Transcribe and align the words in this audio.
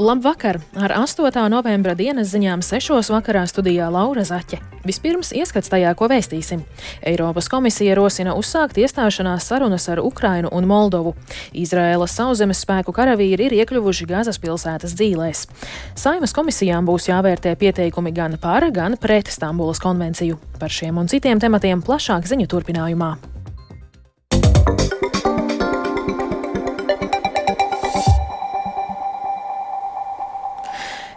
Labvakar! 0.00 0.60
Ar 0.76 0.92
8. 0.96 1.48
novembra 1.52 1.92
dienas 1.92 2.30
ziņām 2.32 2.62
6. 2.64 3.10
vakarā 3.12 3.42
studijā 3.44 3.84
Laura 3.92 4.22
Zaķe. 4.24 4.56
Vispirms 4.88 5.28
ieskats 5.36 5.68
tajā, 5.68 5.90
ko 5.92 6.06
vēstīsim. 6.08 6.62
Eiropas 7.04 7.50
komisija 7.52 7.98
rosina 7.98 8.32
uzsākt 8.32 8.80
iestāšanās 8.80 9.44
sarunas 9.50 9.90
ar 9.92 10.00
Ukrainu 10.00 10.48
un 10.56 10.64
Moldovu. 10.70 11.12
Izraēlas 11.52 12.14
sauszemes 12.16 12.62
spēku 12.64 12.94
karavīri 12.96 13.50
ir 13.50 13.56
iekļuvuši 13.58 14.08
Gazas 14.08 14.40
pilsētas 14.40 14.96
dzīvēs. 14.96 15.42
Saimas 16.00 16.32
komisijām 16.32 16.88
būs 16.88 17.10
jāvērtē 17.10 17.52
pieteikumi 17.60 18.14
gan 18.16 18.38
par, 18.40 18.70
gan 18.72 18.96
pret 18.96 19.28
Stambulas 19.28 19.84
konvenciju. 19.84 20.40
Par 20.56 20.72
šiem 20.72 20.96
un 20.96 21.12
citiem 21.12 21.44
tematiem 21.44 21.84
plašāk 21.84 22.24
ziņu 22.24 22.48
turpinājumā. 22.48 23.18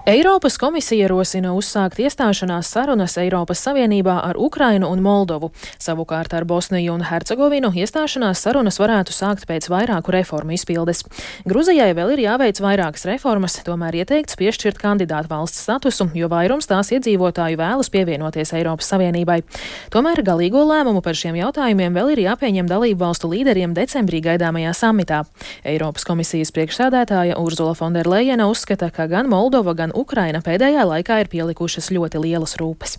Eiropas 0.05 0.57
komisija 0.59 1.07
rosina 1.07 1.53
uzsākt 1.55 2.02
iestāšanās 2.03 2.67
sarunas 2.73 3.13
Eiropas 3.21 3.62
Savienībā 3.63 4.17
ar 4.27 4.35
Ukrainu 4.35 4.89
un 4.91 4.99
Moldovu. 4.99 5.53
Savukārt 5.79 6.34
ar 6.35 6.43
Bosniju 6.43 6.98
un 6.98 7.05
Hercegovinu 7.07 7.70
iestāšanās 7.71 8.41
sarunas 8.43 8.81
varētu 8.84 9.16
sākt 9.16 9.45
pēc 9.48 9.70
vairāku 9.71 10.12
reformu 10.12 10.57
izpildes. 10.57 11.05
Gruzijai 11.48 11.93
vēl 11.95 12.12
ir 12.17 12.23
jāveic 12.26 12.59
vairākas 12.59 13.07
reformas, 13.07 13.55
tomēr 13.63 14.02
ieteikts 14.02 14.35
piešķirt 14.41 14.81
kandidātu 14.81 15.31
valsts 15.31 15.63
statusu, 15.63 16.09
jo 16.20 16.27
vairums 16.27 16.67
tās 16.67 16.91
iedzīvotāju 16.91 17.62
vēlas 17.63 17.91
pievienoties 17.95 18.51
Eiropas 18.59 18.91
Savienībai. 18.91 19.40
Tomēr 19.95 20.20
galīgo 20.20 20.65
lēmumu 20.67 20.99
par 20.99 21.15
šiem 21.15 21.40
jautājumiem 21.40 21.95
vēl 21.95 22.12
ir 22.17 22.26
jāpieņem 22.26 22.67
dalību 22.67 23.05
valstu 23.05 23.31
līderiem 23.31 23.71
decembrī 23.79 24.20
gaidāmajā 24.27 24.76
samitā. 24.84 25.23
Eiropas 25.63 26.04
komisijas 26.04 26.51
priekšsēdētāja 26.51 27.40
Urzula 27.40 27.71
Fonderlejena 27.71 28.51
uzskata, 28.51 28.91
ka 28.91 29.07
gan 29.07 29.32
Moldova, 29.32 29.71
gan 29.71 29.93
Ukraina 29.94 30.41
pēdējā 30.41 30.84
laikā 30.90 31.20
ir 31.22 31.30
pielikušas 31.32 31.91
ļoti 31.94 32.22
lielas 32.24 32.58
rūpes. 32.62 32.98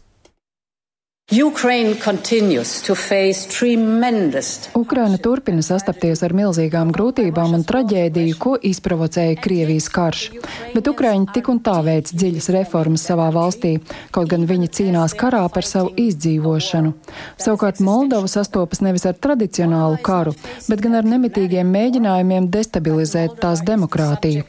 Ukraina 4.77 5.17
turpina 5.17 5.63
sastapties 5.65 6.21
ar 6.21 6.35
milzīgām 6.37 6.91
grūtībām 6.93 7.55
un 7.57 7.65
traģēdiju, 7.65 8.35
ko 8.37 8.53
izprovocēja 8.61 9.39
Krievijas 9.41 9.89
karš. 9.89 10.27
Bet 10.75 10.91
Ukraiņi 10.93 11.33
tik 11.33 11.49
un 11.49 11.63
tā 11.65 11.79
veic 11.87 12.13
dziļas 12.13 12.51
reformas 12.59 13.07
savā 13.09 13.31
valstī, 13.33 13.79
kaut 14.13 14.29
gan 14.35 14.45
viņi 14.45 14.69
cīnās 14.77 15.17
karā 15.17 15.47
par 15.49 15.65
savu 15.65 15.95
izdzīvošanu. 15.97 16.93
Savukārt 17.41 17.81
Moldova 17.81 18.29
sastopas 18.29 18.85
nevis 18.85 19.09
ar 19.09 19.17
tradicionālu 19.17 20.05
karu, 20.05 20.37
bet 20.69 20.85
gan 20.85 21.01
ar 21.01 21.09
nemitīgiem 21.09 21.73
mēģinājumiem 21.73 22.53
destabilizēt 22.53 23.41
tās 23.41 23.65
demokrātiju. 23.65 24.45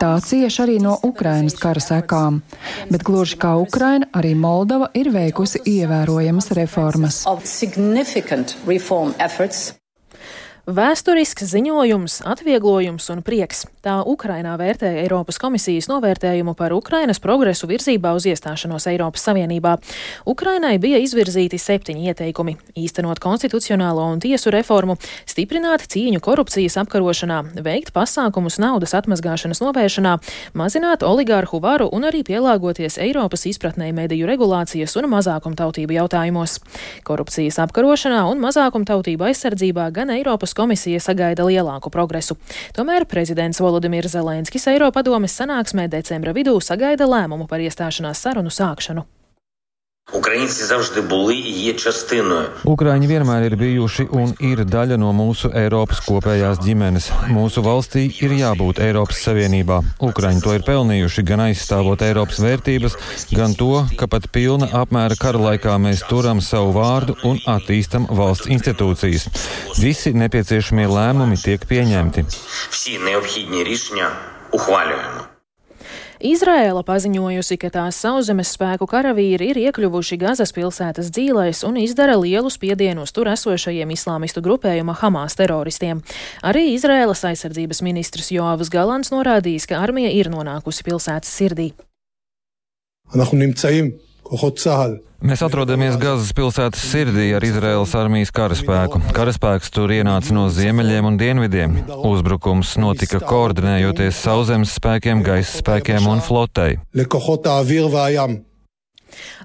Tā 0.00 0.14
cieš 0.24 0.62
arī 0.64 0.78
no 0.80 0.94
Ukrainas 1.04 1.58
kara 1.60 1.80
sekām. 1.84 2.38
Bet 2.88 3.02
gluži 3.04 3.36
kā 3.40 3.50
Ukraina, 3.60 4.06
arī 4.16 4.30
Moldova 4.32 4.88
ir 4.96 5.10
veikusi 5.12 5.60
ievērojamas 6.10 6.50
reformas. 6.50 7.24
Vēsturisks 10.70 11.48
ziņojums, 11.50 12.20
atvieglojums 12.30 13.08
un 13.10 13.24
prieks. 13.26 13.64
Tā 13.82 13.96
Ukrainā 14.06 14.52
vērtē 14.60 14.90
Eiropas 15.00 15.40
komisijas 15.40 15.88
novērtējumu 15.90 16.52
par 16.54 16.70
Ukrainas 16.76 17.18
progresu 17.18 17.66
virzībā 17.66 18.12
uz 18.14 18.26
iestāšanos 18.30 18.86
Eiropas 18.92 19.24
Savienībā. 19.26 19.72
Ukrainai 20.30 20.76
bija 20.78 21.00
izvirzīti 21.02 21.58
septiņi 21.58 22.12
ieteikumi- 22.12 22.54
īstenot 22.84 23.18
konstitucionālo 23.18 24.04
un 24.12 24.20
tiesu 24.20 24.52
reformu, 24.54 24.94
stiprināt 25.26 25.88
cīņu 25.90 26.20
korupcijas 26.20 26.76
apkarošanā, 26.84 27.40
veikt 27.56 27.90
pasākumus 27.90 28.60
naudas 28.60 28.94
atmazgāšanas 28.94 29.62
novēršanā, 29.64 30.20
mazināt 30.54 31.02
oligārhu 31.02 31.60
varu 31.60 31.88
un 31.90 32.02
arī 32.02 32.22
pielāgoties 32.22 32.98
Eiropas 32.98 33.46
izpratnē 33.46 33.92
mediju 33.92 34.26
regulācijas 34.26 34.94
un 34.96 35.10
mazākumtautību 35.10 35.98
jautājumos. 35.98 36.60
Korupcijas 37.02 37.58
apkarošanā 37.58 38.30
un 38.30 38.38
mazākumtautību 38.38 39.32
aizsardzībā 39.32 39.90
gan 39.90 40.10
Eiropas 40.10 40.54
komisija 40.60 41.00
sagaida 41.00 41.46
lielāku 41.48 41.92
progresu. 41.92 42.36
Tomēr 42.76 43.08
prezidents 43.08 43.62
Volodimirs 43.64 44.12
Zelenskis 44.16 44.68
Eiropadomes 44.70 45.38
sanāksmē 45.40 45.88
decembra 45.88 46.36
vidū 46.36 46.58
sagaida 46.64 47.08
lēmumu 47.08 47.48
par 47.48 47.64
iestāšanās 47.64 48.20
sarunu 48.28 48.52
sākšanu. 48.52 49.08
Українці 50.13 50.63
завжди 50.63 51.01
були 51.01 51.35
і 51.35 51.51
є 51.51 51.73
частиною. 51.73 52.47
Ukraiņi 52.65 53.07
vienmēr 53.07 53.45
ir 53.49 53.55
bijuši 53.57 54.03
un 54.13 54.31
ir 54.39 54.61
daļa 54.61 54.97
no 55.01 55.09
mūsu 55.13 55.49
Eiropas 55.49 55.99
kopējās 56.05 56.61
ģimenes. 56.61 57.09
Mūsu 57.33 57.63
valstī 57.65 58.03
ir 58.25 58.35
jābūt 58.37 58.79
Eiropas 58.85 59.19
Savienībā. 59.25 59.81
Ukraiņi 60.09 60.43
to 60.45 60.53
ir 60.57 60.63
pelnījuši 60.69 61.25
gan 61.29 61.43
aizstāvot 61.47 62.05
Eiropas 62.05 62.39
vērtības, 62.45 62.97
gan 63.33 63.57
to, 63.59 63.83
ka 63.99 64.07
pat 64.07 64.29
pilna 64.31 64.71
apmēra 64.81 65.19
kara 65.19 65.41
laikā 65.47 65.77
mēs 65.81 66.05
turam 66.09 66.41
savu 66.41 66.73
vārdu 66.77 67.17
un 67.29 67.41
attīstam 67.57 68.09
valsts 68.09 68.49
institūcijas. 68.49 69.29
Visi 69.81 70.13
nepieciešamie 70.13 70.85
lēmumi 70.85 71.41
tiek 71.41 71.65
pieņemti. 71.65 72.25
Всі 72.69 72.99
необхідні 72.99 73.63
рішення 73.63 74.09
ухвалюємо. 74.51 75.35
Izraēla 76.20 76.82
paziņojusi, 76.84 77.56
ka 77.56 77.70
tās 77.72 77.96
sauszemes 78.02 78.50
spēku 78.52 78.84
karavīri 78.90 79.46
ir 79.54 79.60
iekļuvuši 79.62 80.18
Gazas 80.20 80.52
pilsētas 80.52 81.08
dzīvēs 81.16 81.62
un 81.64 81.78
izdara 81.80 82.18
lielu 82.20 82.50
spiedienu 82.52 83.06
uz 83.06 83.14
tur 83.16 83.30
esošajiem 83.32 83.94
islāmistu 83.94 84.42
grupējuma 84.44 84.98
Hamas 85.00 85.38
teroristiem. 85.40 86.02
Arī 86.44 86.74
Izraēlas 86.74 87.24
aizsardzības 87.30 87.80
ministrs 87.86 88.28
Joavs 88.36 88.68
Galants 88.68 89.14
norādījis, 89.14 89.70
ka 89.70 89.80
armija 89.80 90.12
ir 90.12 90.28
nonākusi 90.28 90.84
pilsētas 90.84 91.32
sirdī. 91.40 91.70
אנחנו 94.19 94.19
נמצאים, 94.19 94.19
כוחות 94.23 94.57
צה"ל, 94.59 94.97
Mēs 95.25 95.41
atrodamies 95.41 95.95
Gazas 95.97 96.33
pilsētas 96.37 96.83
sirdī 96.85 97.31
ar 97.33 97.41
Izraēlas 97.47 97.95
armijas 97.97 98.29
karaspēku. 98.35 98.99
Karaspēks 99.15 99.71
tur 99.73 99.89
ienāca 99.95 100.35
no 100.35 100.43
ziemeļiem 100.53 101.07
un 101.09 101.17
dienvidiem. 101.17 101.77
Uzbrukums 102.11 102.75
notika 102.77 103.17
koordinējoties 103.23 104.19
sauszemes 104.21 104.75
spēkiem, 104.77 105.23
gaisa 105.25 105.63
spēkiem 105.63 106.05
un 106.11 106.21
flotei. 106.21 106.77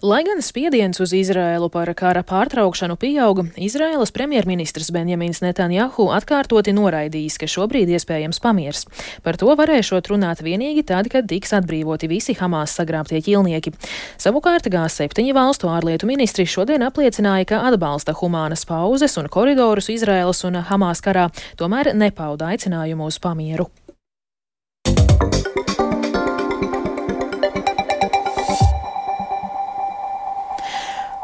Lai 0.06 0.22
gan 0.28 0.42
spiediens 0.46 1.00
uz 1.04 1.14
Izraēlu 1.16 1.70
par 1.74 1.92
kara 1.98 2.24
pārtraukšanu 2.28 2.98
pieauga, 3.00 3.46
Izraēlas 3.62 4.14
premjerministrs 4.16 4.92
Benjamins 4.96 5.42
Netanjahu 5.44 6.08
atkārtoti 6.16 6.74
noraidījis, 6.76 7.38
ka 7.42 7.50
šobrīd 7.50 7.92
iespējams 7.96 8.42
pamiers. 8.44 8.86
Par 9.26 9.40
to 9.42 9.52
varēšot 9.58 10.12
runāt 10.12 10.44
vienīgi 10.46 10.86
tad, 10.88 11.10
kad 11.14 11.30
tiks 11.30 11.56
atbrīvoti 11.58 12.10
visi 12.12 12.36
Hamas 12.40 12.76
sagrābtie 12.80 13.22
ķilnieki. 13.26 13.76
Savukārt 14.22 14.70
G7 14.72 15.32
valstu 15.36 15.72
ārlietu 15.72 16.10
ministri 16.10 16.48
šodien 16.50 16.86
apliecināja, 16.88 17.50
ka 17.54 17.64
atbalsta 17.72 18.16
humānas 18.20 18.68
pauzes 18.70 19.18
un 19.22 19.32
koridorus 19.32 19.92
Izraēlas 19.94 20.46
un 20.50 20.62
Hamas 20.70 21.04
karā, 21.06 21.30
tomēr 21.60 21.94
nepauda 21.96 22.54
aicinājumu 22.54 23.10
uz 23.10 23.20
pamieru. 23.24 23.70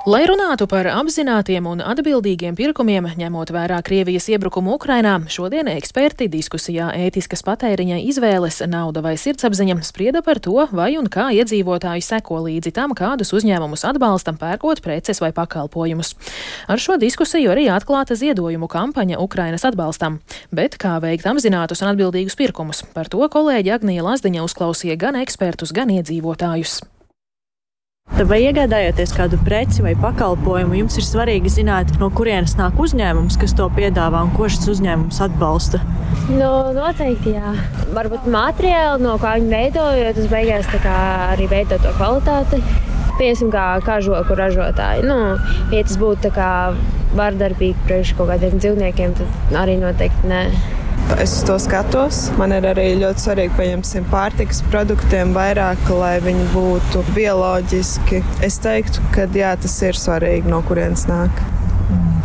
Lai 0.01 0.23
runātu 0.25 0.65
par 0.65 0.87
apzinātiem 0.89 1.67
un 1.69 1.81
atbildīgiem 1.85 2.55
pirkumiem, 2.57 3.05
ņemot 3.19 3.51
vērā 3.53 3.75
Krievijas 3.85 4.25
iebrukumu 4.33 4.71
Ukrainā, 4.73 5.11
šodien 5.29 5.67
eksperti 5.69 6.25
diskusijā 6.25 6.87
ētiskas 7.03 7.43
patēriņa 7.45 7.99
izvēles, 8.09 8.63
nauda 8.65 9.03
vai 9.05 9.11
sirdsapziņa 9.21 9.75
sprieda 9.85 10.23
par 10.25 10.39
to, 10.41 10.55
vai 10.73 10.95
un 10.97 11.05
kā 11.05 11.27
iedzīvotāji 11.37 12.01
seko 12.01 12.39
līdzi 12.47 12.71
tam, 12.73 12.95
kādus 12.97 13.29
uzņēmumus 13.37 13.85
atbalstam 13.91 14.39
pērkot 14.41 14.81
preces 14.81 15.21
vai 15.21 15.29
pakalpojumus. 15.37 16.15
Ar 16.65 16.81
šo 16.81 16.97
diskusiju 16.97 17.53
arī 17.53 17.67
atklāta 17.69 18.17
ziedojumu 18.17 18.65
kampaņa 18.73 19.19
Ukrainas 19.21 19.67
atbalstam. 19.69 20.17
Bet 20.49 20.79
kā 20.81 20.95
veikt 21.03 21.29
apzinātus 21.29 21.85
un 21.85 21.91
atbildīgus 21.91 22.39
pirkumus? 22.41 22.81
Par 22.97 23.05
to 23.05 23.21
kolēģi 23.21 23.75
Agnija 23.77 24.07
Lazdiņa 24.09 24.47
uzklausīja 24.49 24.97
gan 24.97 25.21
ekspertus, 25.21 25.75
gan 25.77 25.93
iedzīvotājus. 25.93 26.79
Vai 28.11 28.41
iegādājoties 28.43 29.13
kādu 29.15 29.37
preci 29.41 29.81
vai 29.81 29.93
pakalpojumu, 29.97 30.75
jums 30.81 30.97
ir 30.99 31.05
svarīgi 31.07 31.51
zināt, 31.55 31.93
no 31.97 32.09
kurienes 32.13 32.57
nāk 32.59 32.75
uzņēmums, 32.83 33.37
kas 33.39 33.55
to 33.57 33.65
piedāvā 33.73 34.25
un 34.27 34.33
ko 34.35 34.49
šis 34.51 34.67
uzņēmums 34.75 35.21
atbalsta? 35.25 35.79
Nu, 36.27 36.49
noteikti, 36.75 37.37
jā. 37.37 37.53
Varbūt 37.95 38.27
materiāli, 38.31 39.01
no 39.07 39.15
kā 39.21 39.37
viņi 39.39 39.49
veido, 39.55 39.87
jo 39.95 40.11
tas 40.17 40.27
beigās 40.31 40.69
arī 40.91 41.47
veido 41.51 41.79
to 41.81 41.95
kvalitāti. 41.97 42.59
Piemēram, 43.17 43.49
kā 43.53 43.65
kažoku 43.87 44.37
ražotāji. 44.37 45.07
Nu, 45.07 45.17
ja 45.71 45.81
tas 45.87 45.97
būtu 46.01 46.35
vardarbīgi 47.15 47.87
priekš 47.87 48.13
kaut 48.19 48.31
kādiem 48.35 48.59
dzīvniekiem, 48.59 49.17
tad 49.17 49.57
arī 49.63 49.79
noteikti 49.81 50.29
nē. 50.31 50.43
Es 51.19 51.43
to 51.43 51.57
skatos. 51.59 52.29
Man 52.39 52.53
ir 52.55 52.65
arī 52.69 52.85
ļoti 53.01 53.23
svarīgi, 53.25 53.53
pieņemsim, 53.57 54.05
pārtikas 54.11 54.61
produktiem 54.71 55.33
vairāk, 55.35 55.83
lai 55.97 56.15
viņi 56.23 56.45
būtu 56.53 57.03
bioloģiski. 57.15 58.21
Es 58.45 58.59
teiktu, 58.63 59.03
ka 59.15 59.27
jā, 59.35 59.51
tas 59.59 59.75
ir 59.83 59.99
svarīgi, 59.99 60.47
no 60.51 60.61
kurienes 60.67 61.07
nāk. 61.09 61.43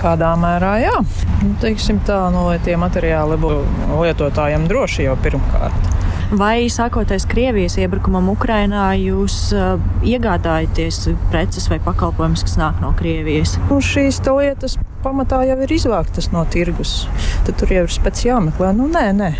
Kādā 0.03 0.31
mērā, 0.39 0.77
jā. 0.85 0.95
Nu, 1.43 1.55
teiksim 1.63 1.99
tā, 2.07 2.21
nu, 2.31 2.47
lai 2.51 2.61
tie 2.63 2.77
materiāli 2.79 3.39
būtu 3.43 4.01
lietotājiem 4.05 4.69
droši 4.71 5.09
jau 5.09 5.17
pirmkārt. 5.25 5.93
Vai 6.37 6.67
sākoties 6.71 7.27
Krievijas 7.31 7.79
iebrukumam 7.79 8.33
Ukrainā, 8.33 8.89
jūs 8.99 9.39
uh, 9.55 9.77
iegādājaties 10.07 11.07
preces 11.31 11.71
vai 11.71 11.79
pakalpojumus, 11.83 12.43
kas 12.47 12.59
nāk 12.61 12.83
no 12.83 12.91
Krievijas? 12.99 13.57
Nu, 13.71 13.79
šīs 13.83 14.23
lietas 14.27 14.79
pamatā 15.05 15.43
jau 15.49 15.59
ir 15.65 15.75
izvāktas 15.77 16.31
no 16.33 16.45
tirgus. 16.53 17.07
Tad 17.47 17.59
tur 17.61 17.75
jau 17.75 17.85
ir 17.87 18.01
pēc 18.07 18.25
jāmeklē. 18.29 18.73
Nu, 18.77 18.89
nē, 18.93 19.07
nē. 19.17 19.31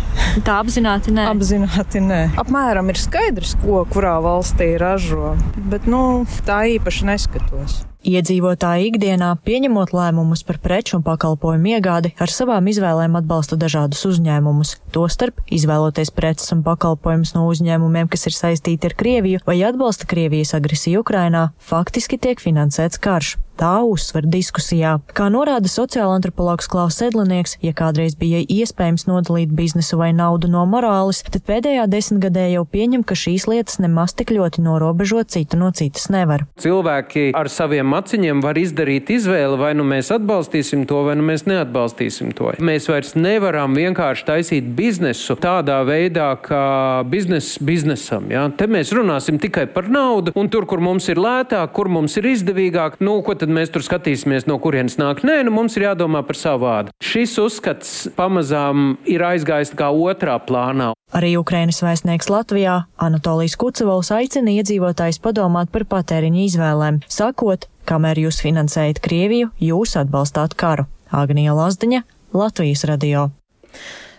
Tā 0.45 0.59
apzināti 0.61 1.13
nē. 1.15 1.27
Apzināti 1.31 2.01
nē. 2.03 2.21
Apmēram 2.41 2.93
ir 2.93 3.01
skaidrs, 3.01 3.57
ko 3.63 3.83
kurā 3.91 4.17
valstī 4.23 4.73
ražo, 4.81 5.35
bet 5.71 5.89
nu, 5.89 6.23
tā 6.47 6.63
īpaši 6.77 7.11
neskatos. 7.11 7.83
Iedzīvotāji 8.07 8.91
ikdienā, 8.91 9.33
pieņemot 9.43 9.91
lēmumus 9.91 10.45
par 10.47 10.61
preču 10.63 10.95
un 10.95 11.03
pakalpojumu 11.03 11.73
iegādi, 11.73 12.13
ar 12.23 12.31
savām 12.31 12.69
izvēlēm 12.71 13.17
atbalsta 13.19 13.57
dažādus 13.59 14.05
uzņēmumus. 14.07 14.75
Tostarp, 14.95 15.41
izvēloties 15.51 16.13
preces 16.15 16.53
un 16.55 16.61
pakalpojumus 16.63 17.33
no 17.35 17.47
uzņēmumiem, 17.49 18.07
kas 18.13 18.29
ir 18.29 18.37
saistīti 18.37 18.87
ar 18.87 18.95
Krieviju 19.01 19.41
vai 19.49 19.57
atbalsta 19.67 20.07
Krievijas 20.07 20.53
agresiju 20.55 21.03
Ukrainā, 21.03 21.49
faktiski 21.57 22.21
tiek 22.21 22.39
finansēts 22.39 23.01
karš. 23.01 23.35
Tā 23.57 23.79
uzsver 23.89 24.27
diskusijā. 24.29 24.99
Kā 25.17 25.31
norāda 25.33 25.69
sociāla 25.71 26.13
antropologs 26.19 26.67
Klaus 26.69 26.99
Sedlinieks, 26.99 27.55
ja 27.65 27.73
kādreiz 27.73 28.13
bija 28.19 28.43
iespējams 28.45 29.07
nodalīt 29.09 29.49
biznesu 29.57 29.97
vai 29.97 30.11
naudu 30.13 30.49
no 30.51 30.61
morāles, 30.69 31.23
tad 31.25 31.41
pēdējā 31.47 31.87
desmitgadē 31.89 32.43
jau 32.51 32.61
pieņem, 32.69 33.01
ka 33.01 33.17
šīs 33.17 33.47
lietas 33.49 33.79
nemaz 33.81 34.13
tik 34.17 34.35
ļoti 34.35 34.61
norobežot 34.61 35.33
citu 35.33 35.57
no 35.57 35.71
citas 35.73 36.05
nevar. 36.13 36.45
Cilvēki 36.61 37.31
ar 37.37 37.49
saviem 37.49 37.89
maciņiem 37.89 38.43
var 38.45 38.59
izdarīt 38.61 39.09
izvēli, 39.15 39.57
vai 39.57 39.73
nu 39.77 39.87
mēs 39.89 40.13
atbalstīsim 40.13 40.85
to, 40.89 41.01
vai 41.07 41.17
nu 41.17 41.25
mēs 41.25 41.47
neatbalstīsim 41.49 42.35
to. 42.37 42.53
Mēs 42.61 42.85
vairs 42.91 43.15
nevaram 43.17 43.73
vienkārši 43.77 44.27
taisīt 44.29 44.69
biznesu 44.77 45.33
tādā 45.41 45.79
veidā, 45.87 46.29
kā 46.45 47.01
biznesa 47.09 47.65
biznesam. 47.65 48.29
Ja? 48.29 48.45
Te 48.53 48.69
mēs 48.69 48.93
runāsim 48.93 49.41
tikai 49.41 49.65
par 49.73 49.89
naudu, 49.89 50.35
un 50.37 50.53
tur, 50.53 50.69
kur 50.69 50.83
mums 50.83 51.09
ir 51.09 51.17
lētāk, 51.21 51.73
kur 51.73 51.89
mums 51.89 52.19
ir 52.21 52.29
izdevīgāk, 52.35 53.01
nu, 53.01 53.17
ko 53.25 53.33
tad 53.33 53.46
tad 53.47 53.55
mēs 53.55 53.71
tur 53.71 53.85
skatīsimies, 53.85 54.45
no 54.49 54.59
kurienes 54.59 54.97
nāk. 54.99 55.23
Nē, 55.25 55.39
nu 55.47 55.53
mums 55.55 55.77
ir 55.79 55.87
jādomā 55.87 56.23
par 56.27 56.37
savu 56.37 56.65
vārdu. 56.65 56.93
Šis 57.03 57.37
uzskats 57.39 57.93
pamazām 58.17 58.97
ir 59.07 59.23
aizgājis 59.23 59.71
kā 59.77 59.89
otrā 59.93 60.35
plānā. 60.43 60.91
Arī 61.15 61.37
Ukrainas 61.39 61.79
vēstnieks 61.79 62.27
Latvijā 62.27 62.81
Anatolijas 62.99 63.55
Kucevals 63.59 64.11
aicina 64.11 64.51
iedzīvotājus 64.57 65.21
padomāt 65.23 65.71
par 65.71 65.87
patēriņa 65.87 66.43
izvēlēm, 66.49 66.99
sakot, 67.07 67.69
kamēr 67.87 68.25
jūs 68.25 68.41
finansējat 68.43 68.99
Krieviju, 69.05 69.53
jūs 69.63 69.95
atbalstāt 70.01 70.57
karu. 70.59 70.89
Agnija 71.15 71.55
Lazdiņa, 71.55 72.03
Latvijas 72.35 72.83
radio. 72.89 73.29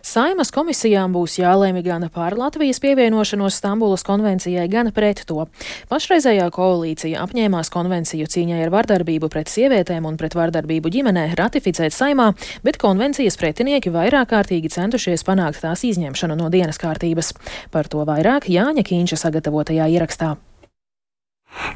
Saimas 0.04 0.52
komisijām 0.54 1.12
būs 1.14 1.38
jālēmi 1.40 1.82
gan 1.86 2.06
par 2.14 2.36
Latvijas 2.38 2.80
pievienošanos 2.82 3.58
Stambulas 3.58 4.04
konvencijai, 4.06 4.68
gan 4.70 4.92
pret 4.94 5.24
to. 5.28 5.46
Pašreizējā 5.90 6.48
koalīcija 6.54 7.22
apņēmās 7.26 7.72
konvenciju 7.74 8.28
cīņai 8.30 8.62
ar 8.64 8.74
vardarbību 8.74 9.30
pret 9.32 9.52
sievietēm 9.52 10.08
un 10.08 10.18
pret 10.20 10.36
vardarbību 10.38 10.92
ģimenē 10.94 11.28
ratificēt 11.38 11.94
saimā, 11.94 12.32
bet 12.64 12.80
konvencijas 12.80 13.38
pretinieki 13.40 13.92
vairāk 13.94 14.32
kārtīgi 14.32 14.72
centušies 14.74 15.26
panākt 15.28 15.62
tās 15.64 15.84
izņemšanu 15.88 16.38
no 16.38 16.50
dienas 16.52 16.80
kārtības. 16.80 17.34
Par 17.74 17.90
to 17.90 18.04
vairāk 18.08 18.50
Jāņa 18.52 18.86
Kīņša 18.86 19.24
sagatavotajā 19.26 19.90
ierakstā. 19.98 20.36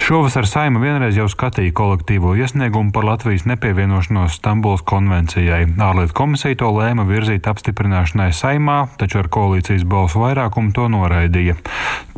Šovasar 0.03 0.47
Saima 0.51 0.81
vienreiz 0.83 1.17
jau 1.17 1.29
skatīja 1.31 1.73
kolektīvo 1.79 2.35
iesniegumu 2.37 2.93
par 2.93 3.07
Latvijas 3.07 3.47
nepievienošanos 3.49 4.35
Stambulas 4.37 4.83
konvencijai. 4.85 5.63
Ārlietu 5.79 6.17
komisija 6.19 6.59
to 6.61 6.73
lēma 6.75 7.07
virzīt 7.09 7.49
apstiprināšanai 7.49 8.29
Saimā, 8.37 8.79
taču 9.01 9.23
ar 9.23 9.31
koalīcijas 9.33 9.87
balsu 9.89 10.25
vairākumu 10.25 10.75
to 10.77 10.89
noraidīja. 10.93 11.57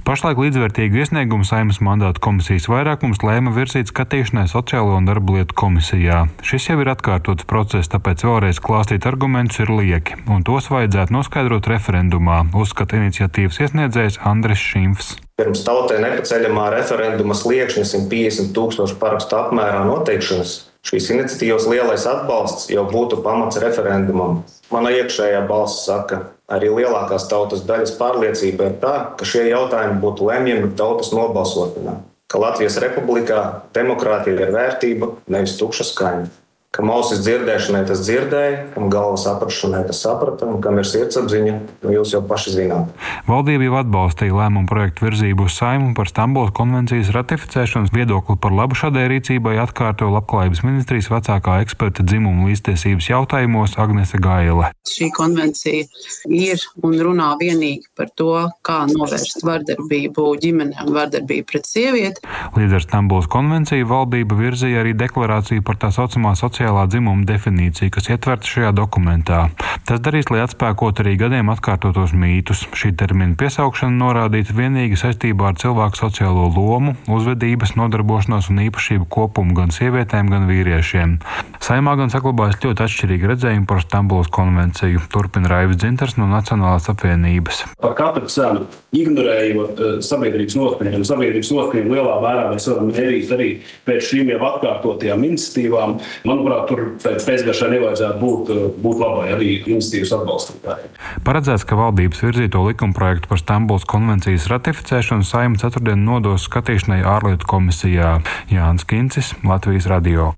Pašlaik 0.04 0.36
līdzvērtīgu 0.36 0.98
iesniegumu 1.00 1.46
Saimas 1.48 1.78
mandāta 1.80 2.20
komisijas 2.20 2.66
vairākums 2.68 3.22
lēma 3.24 3.54
virzīt 3.56 3.88
skatīšanai 3.88 4.42
Sociālo 4.52 4.98
un 4.98 5.06
darba 5.08 5.38
lietu 5.38 5.56
komisijā. 5.56 6.18
Šis 6.44 6.66
jau 6.68 6.76
ir 6.82 6.90
atkārtots 6.92 7.46
process, 7.48 7.88
tāpēc 7.88 8.26
vēlreiz 8.26 8.60
klāstīt 8.60 9.08
argumentus 9.08 9.62
ir 9.64 9.72
lieki, 9.72 10.18
un 10.28 10.44
tos 10.44 10.68
vajadzētu 10.68 11.16
noskaidrot 11.16 11.70
referendumā, 11.72 12.42
uzskata 12.52 13.00
iniciatīvas 13.00 13.62
iesniedzējs 13.64 14.20
Andris 14.28 14.60
Šimfs. 14.60 15.14
Pirms 15.40 15.64
tautai 15.64 16.02
nepaceļamā 16.04 16.68
referenduma 16.76 17.32
sliekšņa 17.40 17.88
150 17.94 18.52
tūkstošu 18.52 19.00
parakstu 19.00 19.40
apmērā 19.40 19.86
noteikšanas 19.88 20.54
šīs 20.84 21.10
iniciatīvas 21.16 21.64
lielais 21.72 22.04
atbalsts 22.04 22.68
jau 22.68 22.84
būtu 22.92 23.24
pamats 23.24 23.56
referendumam. 23.64 24.42
Mana 24.68 24.92
iekšējā 25.00 25.46
balss 25.48 25.86
saka, 25.88 26.26
arī 26.54 26.70
lielākās 26.72 27.28
tautas 27.30 27.64
daļas 27.68 27.96
pārliecība 27.98 28.70
ir 28.70 28.78
tā, 28.82 28.94
ka 29.18 29.28
šie 29.28 29.48
jautājumi 29.50 30.00
būtu 30.02 30.30
lemjami 30.30 30.72
tautas 30.78 31.12
nobalsošanā, 31.16 31.98
ka 32.30 32.40
Latvijas 32.42 32.78
republikā 32.82 33.42
demokrātija 33.76 34.46
ir 34.46 34.54
vērtība, 34.54 35.12
nevis 35.30 35.58
tukša 35.60 35.90
skaņa 35.90 36.43
kam 36.74 36.90
ausis 36.90 37.22
dzirdēšanai 37.22 37.84
tas 37.86 38.02
dzirdēja, 38.02 38.56
kam 38.74 38.88
galva 38.90 39.18
saprašanai 39.20 39.84
tas 39.86 40.00
saprata, 40.02 40.48
un 40.50 40.60
kam 40.64 40.80
ir 40.82 40.88
sirdsapziņa, 40.88 41.54
nu 41.84 41.92
jūs 41.94 42.14
jau 42.16 42.22
paši 42.26 42.54
zināt. 42.56 42.90
Valdība 43.28 43.68
jau 43.68 43.76
atbalstīja 43.78 44.34
lēmumu 44.34 44.66
projektu 44.70 45.06
virzību 45.06 45.46
uz 45.46 45.54
saimu 45.60 45.92
par 45.94 46.10
Stambulas 46.10 46.50
konvencijas 46.56 47.12
ratificēšanas 47.14 47.94
viedokli 47.94 48.36
par 48.42 48.54
labu 48.56 48.78
šādai 48.78 49.06
rīcībai 49.12 49.54
atkārtoja 49.62 50.16
Labklājības 50.16 50.64
ministrijas 50.66 51.10
vecākā 51.12 51.60
eksperta 51.62 52.02
dzimumu 52.06 52.50
līdztiesības 52.50 53.10
jautājumos 53.12 53.78
Agnese 53.78 54.18
Gaile. 54.22 54.72
Šī 54.90 55.12
konvencija 55.14 55.86
ir 56.26 56.66
un 56.82 56.98
runā 57.06 57.30
vienīgi 57.38 57.86
par 57.94 58.10
to, 58.18 58.32
kā 58.66 58.82
novērst 58.90 59.46
vardarbību 59.46 60.26
ģimenē 60.42 60.88
un 60.88 60.92
vardarbību 60.98 61.48
pret 61.52 61.70
sievieti. 61.70 62.26
Līdz 62.58 62.78
ar 62.80 62.86
Stambulas 62.88 63.30
konvenciju 63.30 63.86
valdība 63.90 64.38
virzīja 64.42 64.82
arī 64.82 64.94
deklarāciju 64.98 65.62
par 65.66 65.78
tā 65.82 65.94
saucamā 65.94 66.34
sociālā 66.38 66.63
sociālā 66.64 66.86
dzimuma 66.88 67.26
definīcija, 67.28 67.92
kas 67.92 68.08
ietverta 68.08 68.48
šajā 68.48 68.72
dokumentā. 68.72 69.50
Tas 69.84 70.00
darīs, 70.00 70.30
lai 70.32 70.40
atspēkot 70.44 71.02
arī 71.02 71.16
gadiem 71.20 71.50
atkārtotos 71.52 72.14
mītus. 72.16 72.64
Šī 72.72 72.94
termina 72.96 73.36
piesaukšana 73.36 73.92
norādīta 73.92 74.56
vienīgi 74.56 74.96
saistībā 74.96 75.50
ar 75.50 75.58
cilvēku 75.60 76.00
sociālo 76.00 76.48
lomu, 76.48 76.94
uzvedības, 77.04 77.74
nodarbošanos 77.76 78.48
un 78.48 78.62
īpašību 78.64 79.08
kopumu 79.12 79.52
gan 79.58 79.74
sievietēm, 79.74 80.30
gan 80.32 80.48
vīriešiem. 80.48 81.18
Saimā 81.60 81.96
gan 82.00 82.12
saglabājas 82.12 82.62
ļoti 82.64 82.84
atšķirīgi 82.86 83.28
redzējumi 83.34 83.68
par 83.68 83.84
Stambulas 83.84 84.32
konvenciju, 84.32 85.04
turpina 85.12 85.52
Raivs 85.52 85.76
Dzinters 85.82 86.16
no 86.16 86.30
Nacionālās 86.32 86.88
apvienības. 86.92 87.64
Par 87.84 87.92
katru 87.98 88.30
cenu, 88.32 88.64
ignorējot 88.96 89.84
uh, 89.84 89.94
sabiedrības 90.04 90.56
noskaņojumu, 90.60 91.08
sabiedrības 91.08 91.52
noskaņojumu 91.58 91.96
lielā 91.98 92.16
mērā 92.24 92.48
mēs 92.54 92.68
varam 92.72 92.90
mērīt 92.92 93.36
arī 93.36 93.50
pēc 93.84 94.10
šīm 94.10 94.32
jau 94.32 94.40
atkārtotajām 94.48 95.24
iniciatīvām. 95.28 95.96
Manuprāt, 96.28 96.53
manuprāt, 96.54 96.68
tur 96.68 96.94
pēc 97.02 97.26
pēcgaršā 97.26 97.70
nevajadzētu 97.72 98.20
būt, 98.20 98.50
eh, 98.50 98.82
būt 98.82 99.00
labai 99.00 99.32
arī 99.34 99.50
institīvas 99.66 100.14
atbalstītājiem. 100.18 100.90
Paredzēts, 101.24 101.66
ka 101.66 101.76
valdības 101.76 102.22
virzīto 102.22 102.64
likumprojektu 102.68 103.28
par 103.28 103.38
Stambuls 103.38 103.84
konvencijas 103.84 104.48
ratificēšanu 104.48 105.24
saima 105.24 105.56
ceturtdien 105.56 106.04
nodos 106.04 106.48
skatīšanai 106.48 107.02
ārlietu 107.02 107.44
komisijā 107.46 108.22
Jānis 108.50 108.84
Kincis, 108.86 109.34
Latvijas 109.44 109.86
radio. 109.86 110.34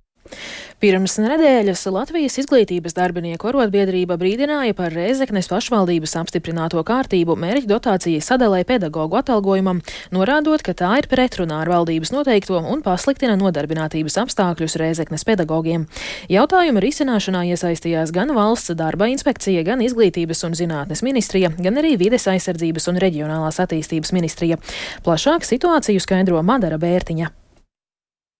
Pirms 0.76 1.14
nedēļas 1.16 1.87
Latvijas 1.88 2.35
izglītības 2.42 2.92
darbinieku 2.92 3.49
arotbiedrība 3.49 4.18
brīdināja 4.21 4.75
par 4.76 4.92
Rēzeknes 4.92 5.49
pašvaldības 5.49 6.12
apstiprināto 6.21 6.83
kārtību 6.85 7.33
mērķu 7.40 7.71
dotācijas 7.71 8.28
sadalē 8.28 8.59
pedagoģu 8.68 9.16
atalgojumam, 9.23 9.80
norādot, 10.12 10.61
ka 10.66 10.75
tā 10.76 10.90
ir 11.00 11.09
pretrunā 11.09 11.62
ar 11.62 11.71
valdības 11.73 12.12
noteikto 12.12 12.61
un 12.61 12.85
pasliktina 12.85 13.38
nodarbinātības 13.40 14.18
apstākļus 14.26 14.76
Rēzeknes 14.83 15.25
pedagogiem. 15.25 15.88
Jautājuma 16.28 16.85
risināšanā 16.85 17.47
iesaistījās 17.54 18.12
gan 18.12 18.35
valsts 18.37 18.76
darba 18.76 19.09
inspekcija, 19.14 19.64
gan 19.64 19.80
izglītības 19.87 20.45
un 20.45 20.61
zinātnes 20.61 21.00
ministrija, 21.06 21.54
gan 21.56 21.80
arī 21.80 21.97
vides 22.04 22.28
aizsardzības 22.28 22.92
un 22.92 23.00
reģionālās 23.00 23.62
attīstības 23.64 24.12
ministrija. 24.12 24.61
Plašāk 25.09 25.49
situāciju 25.49 26.04
skaidro 26.04 26.45
Madara 26.45 26.76
Bērtiņa. 26.76 27.33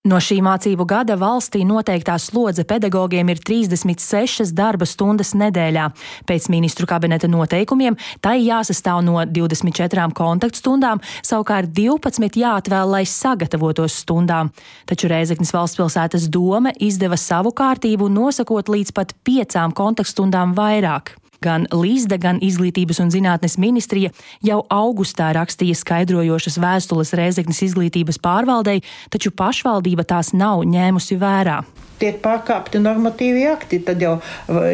No 0.07 0.21
šī 0.23 0.37
mācību 0.45 0.85
gada 0.87 1.17
valstī 1.19 1.65
noteiktā 1.67 2.15
slodze 2.23 2.63
pedagogiem 2.69 3.27
ir 3.33 3.41
36 3.43 4.53
darba 4.55 4.87
stundas 4.87 5.33
nedēļā. 5.35 5.89
Pēc 6.29 6.47
ministru 6.53 6.87
kabineta 6.87 7.27
noteikumiem 7.27 7.97
tai 8.23 8.37
jāsastāv 8.45 9.03
no 9.03 9.19
24 9.27 10.07
kontaktstundām, 10.15 11.03
savukārt 11.27 11.75
12 11.75 12.39
jāatvēl, 12.39 12.95
lai 12.95 13.03
sagatavotos 13.11 13.99
stundām. 14.05 14.55
Taču 14.87 15.11
Rēzeknas 15.11 15.51
valstspilsētas 15.57 16.31
doma 16.31 16.71
izdeva 16.79 17.19
savu 17.19 17.51
kārtību, 17.57 18.07
nosakot 18.07 18.71
līdz 18.71 18.95
pat 18.95 19.17
5 19.27 19.59
kontaktstundām 19.75 20.55
vairāk. 20.55 21.17
Gan 21.47 21.69
Līsda, 21.71 22.19
gan 22.21 22.43
Izglītības 22.43 23.01
un 23.05 23.15
zinātnes 23.15 23.57
ministrija 23.63 24.13
jau 24.45 24.61
augustā 24.73 25.31
rakstīja 25.37 25.79
skaidrojošas 25.79 26.61
vēstules 26.63 27.15
Rēzeknes 27.17 27.63
izglītības 27.71 28.21
pārvaldei, 28.23 28.83
taču 29.15 29.33
pašvaldība 29.35 30.07
tās 30.09 30.35
nav 30.35 30.67
ņēmusi 30.67 31.21
vērā 31.23 31.63
tiek 32.01 32.19
pārkāpti 32.25 32.81
normatīvi 32.83 33.47
akti. 33.49 33.81
Tad 33.87 34.03
jau 34.05 34.19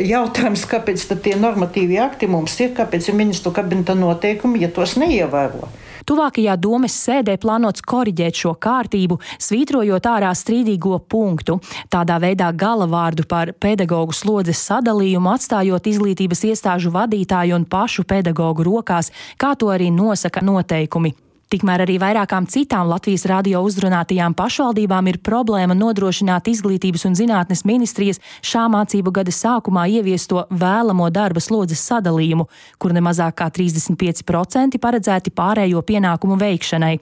jautājums, 0.02 0.64
kāpēc 0.71 1.05
tie 1.23 1.37
normatīvi 1.38 2.00
akti 2.02 2.26
mums 2.31 2.57
ir, 2.64 2.73
kāpēc 2.75 3.09
ir 3.09 3.19
ministru 3.19 3.55
kabineta 3.55 3.95
noteikumi, 3.99 4.62
ja 4.64 4.73
tos 4.75 4.97
neievēro. 5.00 5.71
Tuvākajā 6.09 6.56
domes 6.61 6.94
sēdē 7.06 7.37
plānots 7.42 7.85
koriģēt 7.87 8.42
šo 8.42 8.54
kārtību, 8.62 9.18
svītrojot 9.42 10.09
ārā 10.11 10.32
strīdīgo 10.37 10.99
punktu, 11.09 11.59
tādā 11.92 12.18
veidā 12.23 12.50
galavārdu 12.52 13.26
par 13.28 13.54
pedagoģu 13.62 14.16
slodzes 14.16 14.62
sadalījumu 14.68 15.35
atstājot 15.35 15.90
izglītības 15.92 16.47
iestāžu 16.52 16.94
vadītāju 16.94 17.59
un 17.59 17.68
pašu 17.68 18.06
pedagoģu 18.09 18.68
rokās, 18.71 19.12
kā 19.38 19.54
to 19.59 19.71
arī 19.73 19.92
nosaka 19.94 20.44
noteikumi. 20.44 21.14
Tikmēr 21.52 21.82
arī 21.85 21.99
vairākām 22.00 22.47
citām 22.49 22.87
Latvijas 22.88 23.26
radio 23.28 23.59
uzrunātajām 23.66 24.32
pašvaldībām 24.32 25.11
ir 25.11 25.18
problēma 25.21 25.75
nodrošināt 25.76 26.47
izglītības 26.49 27.04
un 27.04 27.16
zinātnes 27.18 27.66
ministrijas 27.68 28.23
šā 28.40 28.62
mācību 28.73 29.12
gada 29.18 29.35
sākumā 29.37 29.82
ieviesto 29.99 30.47
vēlamo 30.49 31.11
darba 31.12 31.42
slodzes 31.44 31.82
sadalījumu, 31.90 32.47
kur 32.80 32.97
nemazāk 32.97 33.37
kā 33.42 33.50
35% 33.52 34.80
paredzēti 34.80 35.35
pārējo 35.37 35.85
pienākumu 35.92 36.40
veikšanai. 36.40 36.94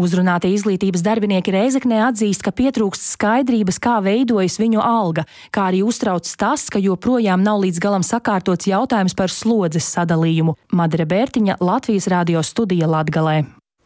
Uzrunātie 0.00 0.54
izglītības 0.54 1.04
darbinieki 1.04 1.52
Reizeknē 1.52 2.00
atzīst, 2.06 2.40
ka 2.46 2.56
pietrūkst 2.56 3.04
skaidrības, 3.18 3.82
kā 3.84 3.98
veidojas 4.00 4.56
viņu 4.62 4.80
alga, 4.80 5.28
kā 5.52 5.68
arī 5.68 5.84
uztrauc 5.84 6.24
tas, 6.40 6.70
ka 6.72 6.80
joprojām 6.80 7.44
nav 7.44 7.60
līdz 7.66 7.84
galam 7.84 8.06
sakārtots 8.06 8.70
jautājums 8.70 9.18
par 9.18 9.28
slodzes 9.28 9.92
sadalījumu. 9.92 10.56
Madre 10.72 11.04
Bērtiņa 11.04 11.60
Latvijas 11.60 12.08
radio 12.08 12.40
studija 12.40 12.88
Latgalē. 12.88 13.59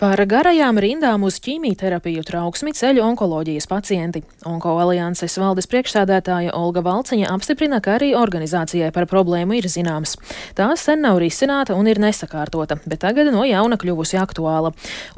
Par 0.00 0.16
garajām 0.24 0.78
rindām 0.80 1.26
uz 1.28 1.36
ķīmijterapiju 1.44 2.22
trauksmi 2.24 2.70
ceļu 2.72 3.02
onkoloģijas 3.04 3.66
pacienti. 3.68 4.22
Onko 4.48 4.70
alianses 4.80 5.34
valdes 5.36 5.66
priekšsādētāja 5.68 6.54
Olga 6.56 6.80
Valciņa 6.86 7.28
apstiprina, 7.28 7.82
ka 7.84 7.98
arī 7.98 8.14
organizācijai 8.16 8.88
par 8.96 9.04
problēmu 9.10 9.58
ir 9.58 9.68
zināms. 9.68 10.14
Tā 10.56 10.70
sen 10.80 11.04
nav 11.04 11.18
risināta 11.20 11.76
un 11.76 11.90
ir 11.92 12.00
nesakārtota, 12.00 12.78
bet 12.88 13.02
tagad 13.02 13.28
no 13.34 13.44
jauna 13.44 13.76
kļuvusi 13.76 14.16
aktuāla. 14.22 14.70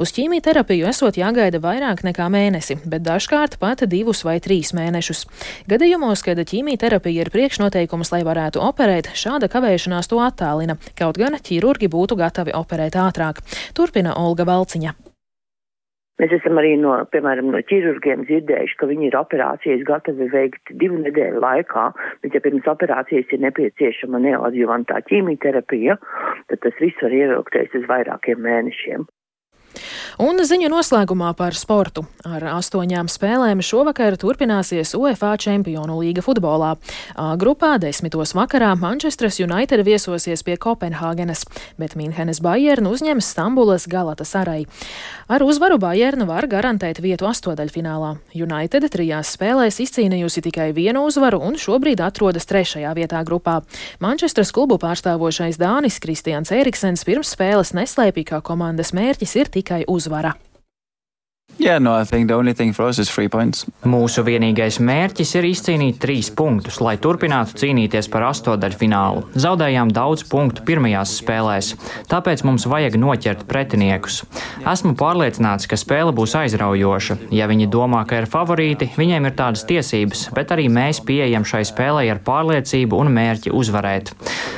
Uz 0.03 0.11
ķīmijterapiju 0.17 0.91
esot 0.91 1.21
jāgaida 1.23 1.63
vairāk 1.63 2.03
nekā 2.03 2.27
mēnesi, 2.35 2.81
bet 2.83 3.07
dažkārt 3.07 3.61
pat 3.63 3.87
divus 3.87 4.25
vai 4.27 4.41
trīs 4.43 4.75
mēnešus. 4.75 5.23
Gadījumos, 5.71 6.27
kad 6.27 6.43
ķīmijterapija 6.43 7.29
ir 7.29 7.31
priekšnoteikums, 7.31 8.11
lai 8.17 8.25
varētu 8.27 8.59
operēt, 8.67 9.15
šāda 9.15 9.47
kavēšanās 9.47 10.11
to 10.11 10.19
attālina, 10.27 10.75
kaut 10.99 11.23
gan 11.23 11.39
ķirurgi 11.39 11.87
būtu 11.87 12.19
gatavi 12.19 12.59
operēt 12.59 12.99
ātrāk. 12.99 13.45
Turpina 13.79 14.19
Olga 14.19 14.51
Valciņa. 14.51 14.72
Lauciņa. 14.73 14.93
Mēs 16.21 16.33
esam 16.37 16.59
arī 16.61 16.77
no, 16.79 16.93
piemēram, 17.11 17.49
no 17.51 17.61
ķirurgiem 17.67 18.23
dzirdējuši, 18.29 18.77
ka 18.79 18.87
viņi 18.87 19.09
ir 19.09 19.17
operācijas 19.19 19.83
gatavi 19.89 20.29
veikt 20.31 20.73
divu 20.79 21.01
nedēļu 21.03 21.41
laikā, 21.43 21.87
bet 22.23 22.37
ja 22.37 22.41
pirms 22.45 22.69
operācijas 22.69 23.33
ir 23.33 23.43
nepieciešama 23.43 24.21
neoadjuvantā 24.23 25.01
ķīmijterapija, 25.09 25.97
tad 26.53 26.63
tas 26.63 26.79
viss 26.81 27.03
var 27.03 27.17
ievilkties 27.17 27.75
uz 27.81 27.89
vairākiem 27.91 28.45
mēnešiem. 28.45 29.09
Un 30.21 30.37
ziņu 30.45 30.69
noslēgumā 30.69 31.31
par 31.39 31.57
sportu. 31.57 32.03
Ar 32.29 32.45
astoņām 32.59 33.09
spēlēm 33.09 33.63
šovakar 33.65 34.19
turpināsies 34.21 34.93
UEFA 34.99 35.31
Čempionu 35.41 35.97
līga 36.03 36.21
futbolā. 36.25 36.75
A 37.17 37.33
grupā 37.41 37.79
desmitos 37.81 38.35
vakarā 38.37 38.75
Manchesteras 38.77 39.41
United 39.41 39.81
viesosies 39.87 40.45
pie 40.45 40.59
Kopenhāgenes, 40.61 41.47
bet 41.81 41.97
Minhenes 41.97 42.43
Bayern 42.45 42.91
uzņems 42.91 43.31
Stambulas 43.33 43.89
Galata 43.89 44.27
Sarai. 44.29 44.67
Ar 45.33 45.41
uzvaru 45.47 45.79
Bayern 45.81 46.27
var 46.29 46.45
garantēt 46.45 47.01
vietu 47.01 47.25
astodaļfinālā. 47.31 48.13
United 48.37 48.85
trijās 48.93 49.33
spēlēs 49.33 49.81
izcīnījusi 49.81 50.45
tikai 50.45 50.69
vienu 50.77 51.07
uzvaru 51.09 51.41
un 51.41 51.57
šobrīd 51.57 52.05
atrodas 52.05 52.45
trešajā 52.51 52.93
vietā 53.01 53.25
grupā. 53.25 53.63
Manchesteras 54.05 54.53
klubu 54.53 54.77
pārstāvošais 54.83 55.57
Dānis 55.57 55.97
Kristians 56.05 56.53
Eriksens 56.53 57.07
pirms 57.09 57.33
spēles 57.33 57.73
neslēpīja, 57.73 58.35
ka 58.35 58.45
komandas 58.45 58.93
mērķis 58.93 59.37
ir 59.41 59.53
tikai 59.57 59.83
uzvara 59.89 60.02
uzvara. 60.03 60.37
Yeah, 61.63 61.79
no, 61.79 61.93
Mūsu 63.87 64.25
vienīgais 64.27 64.81
mērķis 64.83 65.35
ir 65.39 65.47
izcīnīt 65.47 66.01
trīs 66.03 66.27
punktus, 66.35 66.81
lai 66.83 66.97
turpinātu 66.99 67.55
cīnīties 67.61 68.09
par 68.11 68.25
astotdaļu 68.33 68.79
finālu. 68.81 69.23
Zaudējām 69.39 69.93
daudz 69.95 70.25
punktu 70.27 70.65
pirmajās 70.67 71.13
spēlēs, 71.21 71.69
tāpēc 72.11 72.43
mums 72.49 72.67
vajag 72.67 72.99
noķert 72.99 73.45
pretiniekus. 73.47 74.25
Esmu 74.73 74.97
pārliecināts, 74.99 75.71
ka 75.71 75.79
spēle 75.79 76.11
būs 76.11 76.35
aizraujoša. 76.41 77.21
Ja 77.31 77.47
viņi 77.47 77.71
domā, 77.71 78.03
ka 78.11 78.25
ir 78.25 78.27
favorīti, 78.33 78.91
viņiem 78.99 79.31
ir 79.31 79.39
tādas 79.39 79.63
tiesības, 79.71 80.33
bet 80.35 80.51
arī 80.51 80.67
mēs 80.67 80.99
pieejam 81.07 81.47
šai 81.47 81.63
spēlei 81.71 82.09
ar 82.11 82.25
pārliecību 82.27 82.99
un 82.99 83.15
mērķi 83.15 83.55
uzvarēt. 83.55 84.17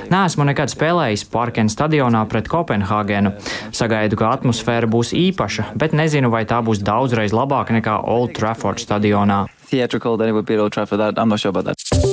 Neesmu 0.08 0.44
nekad 0.48 0.72
spēlējis 0.72 1.28
Parkena 1.32 1.72
stadionā 1.72 2.24
pret 2.28 2.48
Kopenhāgenu. 2.52 3.32
Sagaidu, 3.76 4.18
ka 4.20 4.34
atmosfēra 4.36 4.88
būs 4.90 5.14
īpaša, 5.16 5.70
bet 5.80 5.96
nezinu, 5.96 6.32
vai 6.32 6.44
tā 6.48 6.60
būs 6.64 6.82
daudzreiz 6.94 7.34
labāka 7.34 7.74
nekā 7.74 7.98
Old 8.14 8.34
Trafford 8.38 8.82
stadionā. 8.82 9.44
Theatrical 9.70 10.16
than 10.16 10.28
it 10.28 10.32
would 10.38 10.46
be 10.46 10.58
Old 10.58 10.72
Trafford. 10.72 11.00
That, 11.00 11.18
I'm 11.18 11.28
not 11.28 11.40
sure 11.40 11.50
about 11.50 11.64
that. 11.64 12.03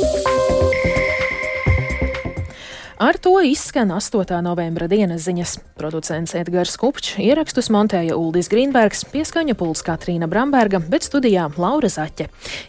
Ar 3.02 3.18
to 3.18 3.42
izskan 3.42 3.90
8. 3.92 4.42
novembra 4.46 4.86
dienas 4.88 5.24
ziņas. 5.26 5.56
Producents 5.74 6.36
Edgars 6.38 6.76
Kupčs 6.78 7.16
ierakstus 7.18 7.72
montēja 7.74 8.14
Uldis 8.14 8.46
Grīnbergs, 8.52 9.08
pieskaņa 9.10 9.56
puls 9.58 9.82
Katrīna 9.82 10.28
Bramberga, 10.30 10.78
bet 10.78 11.08
studijā 11.08 11.48
Laura 11.58 11.90
Zaķe. 11.90 12.28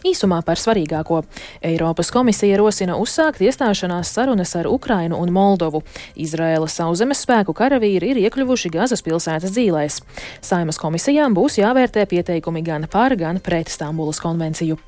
Īsumā 0.09 0.41
par 0.41 0.57
svarīgāko. 0.57 1.21
Eiropas 1.61 2.09
komisija 2.09 2.57
rosina 2.57 2.97
uzsākt 2.97 3.45
iestāšanās 3.45 4.09
sarunas 4.17 4.55
ar 4.57 4.71
Ukrainu 4.73 5.21
un 5.21 5.29
Moldovu. 5.37 5.83
Izraēlas 6.17 6.81
sauszemes 6.81 7.21
spēku 7.27 7.53
karavīri 7.53 8.15
ir 8.15 8.25
iekļuvuši 8.25 8.73
Gazas 8.73 9.05
pilsētas 9.05 9.53
dzīvēs. 9.53 10.01
Saimas 10.41 10.81
komisijām 10.81 11.37
būs 11.37 11.61
jāvērtē 11.61 12.09
pieteikumi 12.09 12.65
gan 12.65 12.89
par, 12.89 13.13
gan 13.21 13.37
pret 13.37 13.69
Stambulas 13.69 14.25
konvenciju. 14.25 14.81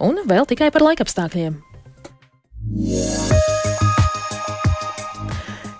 Un 0.00 0.24
vēl 0.24 0.48
tikai 0.48 0.72
par 0.72 0.88
laikapstākļiem. 0.88 1.60
Yeah. 2.76 3.35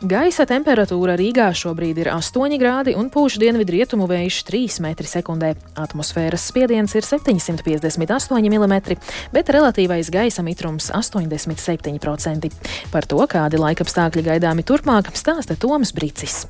Gaisa 0.06 0.44
temperatūra 0.46 1.16
Rīgā 1.18 1.48
šobrīd 1.56 1.96
ir 1.98 2.10
8 2.12 2.52
grādi 2.60 2.92
un 2.94 3.08
pūš 3.10 3.40
dienvidu 3.42 3.74
rietumu 3.74 4.06
vējš 4.06 4.36
3 4.46 4.76
m2. 4.84 5.48
Atmosfēras 5.82 6.44
spiediens 6.52 6.94
ir 6.94 7.06
758 7.06 8.52
mm, 8.52 8.76
bet 9.34 9.50
relatīvais 9.56 10.12
gaisa 10.14 10.44
mitrums 10.46 10.92
87%. 10.94 12.52
Par 12.92 13.08
to, 13.10 13.18
kādi 13.32 13.58
laikapstākļi 13.64 14.28
gaidāmi 14.28 14.66
turpmāk, 14.68 15.10
stāsta 15.18 15.58
Toms 15.58 15.90
Brīcis. 15.96 16.44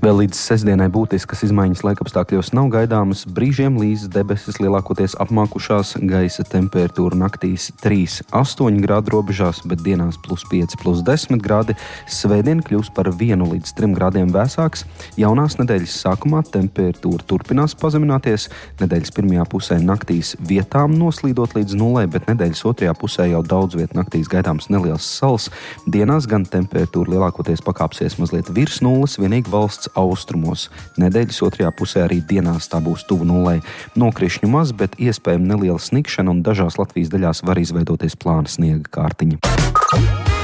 Vēl 0.00 0.22
līdz 0.22 0.38
sestdienai 0.40 0.86
būtiskas 0.88 1.42
izmaiņas 1.44 1.82
laikapstākļos 1.84 2.54
nav 2.56 2.70
gaidāmas. 2.72 3.26
Brīžiem 3.36 3.74
līdz 3.76 4.06
debesis 4.14 4.56
lielākoties 4.56 5.12
apmākušās, 5.20 5.90
gaisa 6.08 6.40
temperatūra 6.48 7.18
naktīs 7.20 7.66
3,8 7.82 8.78
grādu 8.80 9.12
robežās, 9.12 9.60
bet 9.68 9.82
dienās 9.84 10.16
plus 10.24 10.46
5, 10.48 10.78
plus 10.80 11.02
10 11.04 11.44
grādi. 11.44 11.76
Svētdien 12.08 12.62
kļūs 12.64 12.88
par 12.96 13.10
1 13.12 13.44
līdz 13.50 13.74
3 13.76 13.90
grādiem 13.98 14.32
vēsāks. 14.32 14.86
Jaunās 15.20 15.58
nedēļas 15.60 15.98
sākumā 16.06 16.40
temperatūra 16.48 17.28
turpinās 17.28 17.76
pazemināties. 17.76 18.48
Nedēļas 18.80 19.12
pirmajā 19.18 19.44
pusē 19.52 19.78
naktīs 19.84 20.32
vietām 20.40 20.96
noslīdot 20.96 21.58
līdz 21.58 21.76
nulē, 21.76 22.06
bet 22.08 22.24
nedēļas 22.32 22.64
otrajā 22.72 22.96
pusē 22.96 23.28
jau 23.34 23.44
daudz 23.44 23.76
vietā 23.76 24.00
naktīs 24.00 24.32
gaidāms 24.32 24.72
neliels 24.72 25.12
sals. 25.20 25.52
Dienās 25.84 26.24
gan 26.24 26.48
temperatūra 26.48 27.18
lielākoties 27.18 27.60
pakāpsies 27.68 28.16
mazliet 28.16 28.48
virs 28.56 28.80
nulles, 28.80 29.20
vienīgi 29.20 29.52
valsts 29.52 29.89
austrumos. 29.98 30.68
Nedēļas 31.00 31.42
otrajā 31.46 31.70
pusē 31.76 32.04
arī 32.06 32.20
dienās 32.24 32.70
tā 32.72 32.82
būs 32.84 33.06
tuvu 33.08 33.28
nulē. 33.28 33.58
Nokrišņu 34.00 34.50
maz, 34.50 34.74
bet 34.76 34.98
iespējama 35.00 35.54
neliela 35.54 35.80
snikšana 35.80 36.34
un 36.34 36.44
dažās 36.46 36.78
Latvijas 36.80 37.12
daļās 37.12 37.44
var 37.46 37.62
izveidoties 37.62 38.18
plāna 38.20 38.50
sniega 38.50 38.88
kārtiņa. 38.98 40.39